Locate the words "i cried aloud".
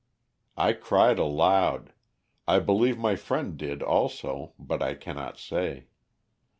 0.57-1.93